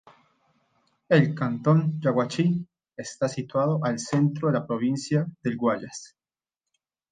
El 1.09 1.35
cantón 1.35 1.99
"Yaguachi" 2.01 2.65
está 2.97 3.29
situado 3.29 3.81
al 3.85 3.99
centro 3.99 4.47
este 4.47 4.47
de 4.47 4.53
la 4.59 4.65
provincia 4.65 5.27
del 5.43 5.57
Guayas. 5.57 6.17